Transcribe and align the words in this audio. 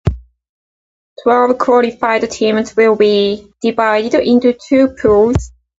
Twelve 1.21 1.59
qualified 1.59 2.27
teams 2.31 2.75
will 2.75 2.95
be 2.95 3.47
divided 3.61 4.15
into 4.15 4.51
two 4.51 4.95
pools. 4.99 5.51